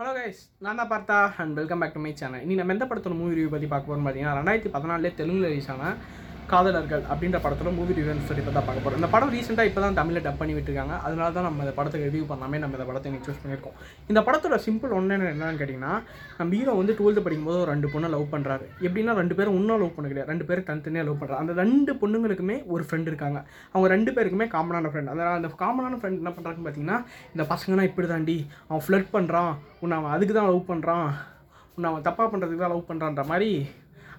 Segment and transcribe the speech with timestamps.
[0.00, 3.14] Hello guys நான் தான் Partha and welcome back to my channel இனி நம்ம எந்த படத்தோட
[3.16, 5.96] மூவி ரிவ்யூ பற்றி பார்க்க போகிறோம் பார்த்தீங்கன்னா ரெண்டாயிரத்தி பதினாலே தெலுங்கு ரிலீஸ் ஆனால்
[6.52, 9.96] காதலர்கள் அப்படின்ற படத்தில் மூவி ரிவ்யூன்னு சொல்லி இப்போ தான் பார்க்க போகிறோம் இந்த படம் ரீசெண்டாக இப்போ தான்
[9.98, 10.94] தமிழில் டப் பண்ணி விட்டுருக்காங்க.
[11.06, 13.76] அதனால தான் நம்ம இந்த படத்தை ரிவ்யூ பண்ணாமே நம்ம இந்த படத்தை எனக்கு சூஸ் பண்ணியிருக்கோம்.
[14.10, 15.92] இந்த படத்தோட சிம்பிள் ஒன்று என்னன்னு கேட்டிங்கன்னா
[16.38, 19.94] நம்ம ஹீரோ வந்து டுவெல்த்து படிக்கும்போது ஒரு ரெண்டு பொண்ணை லவ் பண்ணுறாரு எப்படின்னா ரெண்டு பேரும் இன்னும் லவ்
[19.96, 20.30] பண்ண கிடையாது.
[20.32, 23.40] ரெண்டு பேரும் தனித்தனியாக லவ் பண்ணுறாரு அந்த ரெண்டு பொண்ணுங்களுக்குமே ஒரு ஃப்ரெண்டு இருக்காங்க.
[23.74, 26.98] அவங்க ரெண்டு பேருக்குமே காமனான ஃப்ரெண்ட் அதனால் அந்த காமனான ஃப்ரெண்ட் என்ன பண்ணுறாங்கன்னு பார்த்தீங்கன்னா
[27.34, 28.38] இந்த பசங்கன்னா இப்படி தாண்டி
[28.70, 31.06] அவன் ஃப்ளட் பண்ணுறான் உன்னை அவன் அதுக்கு தான் லவ் பண்ணுறான்
[31.76, 33.52] உன்னை அவன் தப்பாக பண்ணுறதுக்கு தான் லவ் பண்ணுறான்ற மாதிரி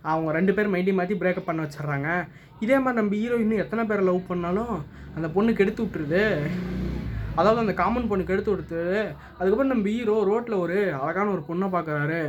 [0.10, 2.10] அவங்க ரெண்டு பேரும் மைண்டி மாற்றி பிரேக்கப் பண்ண வச்சிட்றாங்க.
[2.64, 4.76] இதே மாதிரி நம்ம ஹீரோ இன்னும் எத்தனை பேரை லவ் பண்ணாலும்
[5.16, 6.24] அந்த பொண்ணு கெடுத்து விட்டுருது.
[7.40, 8.82] அதாவது அந்த காமன் பொண்ணு கெடுத்து விடுத்து
[9.38, 12.22] அதுக்கப்புறம் நம்ம ஹீரோ ரோட்டில் ஒரு அழகான ஒரு பொண்ணை பார்க்குறாரு.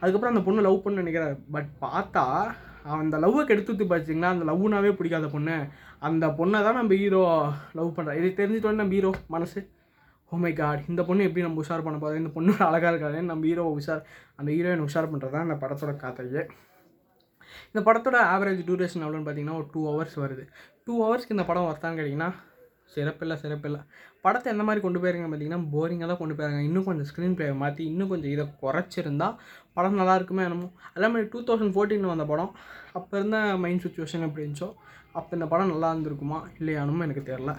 [0.00, 1.36] அதுக்கப்புறம் அந்த பொண்ணு லவ் பண்ண நினைக்கிறாரு.
[1.54, 2.24] பட் பார்த்தா
[2.96, 5.56] அந்த லவ்வை கெடுத்து விட்டு பார்த்தீங்கன்னா அந்த லவ்னாவே பிடிக்காத பொண்ணு.
[6.08, 7.22] அந்த பொண்ணை தான் நம்ம ஹீரோ
[7.78, 9.60] லவ் பண்ணுறா இது தெரிஞ்சுட்டோன்னு நம்ம ஹீரோ மனசு.
[10.32, 12.20] ஓ மை காட் இந்த பொண்ணு எப்படி நம்ம உஷார் பண்ண போகுது?
[12.22, 14.02] இந்த பொண்ணு அழகாக இருக்காதுன்னு நம்ம ஹீரோ உஷார்
[14.38, 16.44] அந்த ஹீரோயின் உஷார் பண்ணுறது தான் அந்த படத்தோட கதையே.
[17.70, 20.44] இந்த படத்தோட ஆவரேஜ் டியூரேஷன் எவ்வளோன்னு பார்த்தீங்கன்னா ஒரு டூ ஹவர்ஸ் வருது.
[20.86, 22.30] டூ ஹவர்ஸ்க்கு இந்த படம் ஒர்த்தான்னு கேட்டிங்கன்னா
[22.94, 23.80] சிறப்பில்லை சிறப்பில்லை
[24.24, 27.82] படத்தை எந்த மாதிரி கொண்டு போயிருங்க பார்த்தீங்கன்னா போரிங்காக தான் கொண்டு போயிருங்க இன்னும் கொஞ்சம் ஸ்க்ரீன் ப்ளே மாற்றி
[27.92, 29.28] இன்னும் கொஞ்சம் இதை குறைச்சிருந்தா
[29.76, 30.68] படம் நல்லா இருக்குமே என்னமோ.
[30.94, 32.52] அதே மாதிரி டூ தௌசண்ட் ஃபோர்டீனில் வந்த படம்
[32.98, 34.68] அப்போ இருந்த மைண்ட் சுச்சுவேஷன் எப்படி இருந்துச்சோ
[35.18, 37.52] அப்போ இந்த படம் நல்லா இருந்திருக்குமா இல்லையானும் எனக்கு தெரில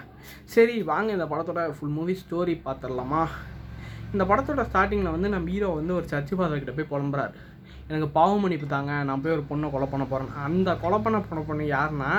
[0.55, 3.21] சரி வாங்க இந்த படத்தோட ஃபுல் மூவி ஸ்டோரி பார்த்துடலாமா?
[4.13, 7.33] இந்த படத்தோட ஸ்டார்டிங்கில் வந்து நம்ம ஹீரோ வந்து ஒரு சர்ச்சு ஃபாதர்கிட்ட போய் புலம்புறாரு.
[7.89, 11.43] எனக்கு பாவ மன்னிப்பு தாங்க நான் போய் ஒரு பொண்ணை கொலை பண்ண போகிறேன் அந்த கொலை பண்ண போன
[11.49, 12.11] பொண்ணு யாருன்னா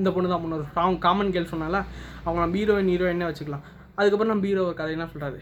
[0.00, 1.78] இந்த பொண்ணு தான் பொண்ணு ஒரு ஸ்ட்ராங் காமன் கேர்ள் சொன்னால
[2.24, 3.66] அவங்க நம்ம ஹீரோயின் ஹீரோயினே வச்சுக்கலாம்.
[3.98, 5.40] அதுக்கப்புறம் நம்ம ஹீரோ ஒரு கதை என்ன சொல்கிறாரு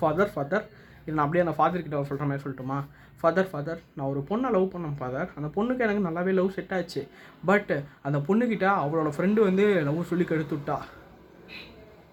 [0.00, 0.66] ஃபாதர் ஃபாதர்
[1.04, 2.78] இது நான் அப்படியே அந்த ஃபாதர் கிட்ட சொல்கிற மாதிரி சொல்லட்டுமா?
[3.20, 7.02] ஃபாதர் ஃபாதர் நான் ஒரு பொண்ணை லவ் பண்ணேன் ஃபாதர் அந்த பொண்ணுக்கு எனக்கு நல்லாவே லவ் செட் ஆச்சு.
[7.50, 7.72] பட்
[8.08, 10.76] அந்த பொண்ணுக்கிட்ட அவளோட ஃப்ரெண்டு வந்து லவ் சொல்லி கெடுத்து விட்டா.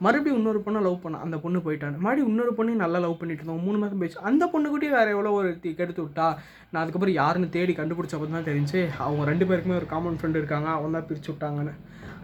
[0.06, 3.66] மறுபடியும் இன்னொரு பொண்ணை லவ் பண்ண அந்த பொண்ணு போயிட்டான் மறுபடியும் இன்னொரு பொண்ணையும் நல்லா லவ் பண்ணிட்டு இருந்தோம்
[3.68, 4.26] மூணு மாதம் போயிடுச்சு.
[4.30, 6.28] அந்த பொண்ணுக்கிட்டே வேறு எவ்வளோ ஒரு கெடுத்து விட்டா
[6.72, 10.96] நான் அதுக்கப்புறம் யாருன்னு தேடி கண்டுபிடிச்சப்போ தான் தெரிஞ்சு அவங்க ரெண்டு பேருக்குமே ஒரு காமன் ஃப்ரெண்டு இருக்காங்க அவன்
[10.98, 11.74] தான் பிரித்து விட்டாங்கன்னு.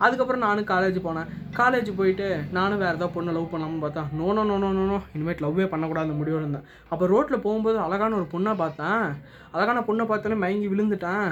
[0.06, 1.30] அதுக்கப்புறம் நானும் காலேஜ் போனேன்.
[1.60, 2.26] காலேஜ் போயிட்டு
[2.58, 6.08] நானும் வேறு ஏதாவது பொண்ணை லவ் பண்ணாமல் பார்த்தா no no no no no இனிமேட் லவ்வே பண்ணக்கூடாது
[6.08, 6.66] அந்த முடிவோடு இருந்தேன்.
[6.94, 9.06] அப்போ ரோட்டில் போகும்போது அழகான ஒரு பொண்ணை பார்த்தேன்.
[9.56, 11.30] அழகான பொண்ணை பார்த்தாலே மயங்கி விழுந்துட்டேன்.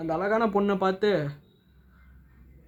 [0.00, 1.10] அந்த அழகான பொண்ணை பார்த்து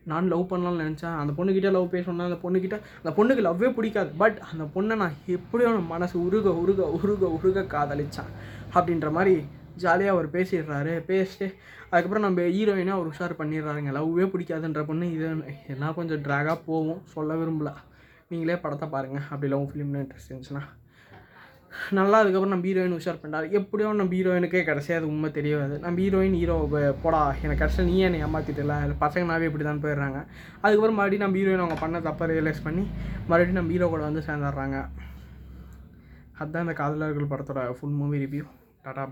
[0.05, 1.17] நான் லவ் பண்ணலாம்னு நினச்சேன்.
[1.17, 4.11] அந்த பொண்ணுக்கிட்ட லவ் பேச சொன்னேன் அந்த பொண்ணுக்கிட்ட அந்த பொண்ணுக்கு லவ்வே பிடிக்காது.
[4.17, 8.31] பட் அந்த பொண்ணை நான் எப்படியோ மனசு உருக உருக உருக உருக காதலிச்சேன்.
[8.75, 9.35] அப்படின்ற மாதிரி
[9.77, 10.95] ஜாலியாக அவர் பேசிடுறாரு.
[11.11, 11.47] பேசிட்டு
[11.91, 13.91] அதுக்கப்புறம் நம்ம ஹீரோயினாக அவர் உஷார் பண்ணிடுறாருங்க.
[13.99, 15.29] லவ்வே பிடிக்காதுன்ற பொண்ணு இது
[15.69, 17.03] என்ன கொஞ்சம் ட்ராகாக போகும்.
[17.05, 17.73] சொல்ல விரும்பல.
[18.29, 20.63] நீங்களே படத்தை பாருங்கள் அப்படி லவ் ஃபிலிம்னு இன்ட்ரெஸ்ட் இருந்துச்சுன்னா.
[21.99, 25.75] நல்லா அதுக்கப்புறம் நம்ம ஹீரோயின் உஷார் பண்ணிட்டார் எப்படியோ நம்ம ஹீரோயினுக்கே கடைசியாக அது உண்மை தெரியாது.
[25.85, 26.57] நம்ம ஹீரோயின் ஹீரோ
[27.05, 27.23] போடா.
[27.45, 30.19] எனக்கு கடைசியாக நீ என்னை ஏமாற்றிட்டல பசங்கனாவே இப்படி தான் போயிடுறாங்க.
[30.65, 32.85] அதுக்கப்புறம் மறுபடியும் நம்ம ஹீரோயின் அவங்க பண்ண தப்பை ரியலைஸ் பண்ணி
[33.31, 34.79] மறுபடியும் நம்ம ஹீரோ கூட வந்து சேர்ந்துடுறாங்க.
[36.41, 38.45] அதுதான் இந்த காதலர்கள் படத்தோட ஃபுல் மூவி ரிவ்யூ
[38.87, 39.03] டாடா.